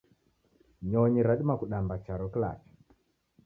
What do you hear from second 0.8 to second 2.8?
Nyonyi radima kudamba charo kilacha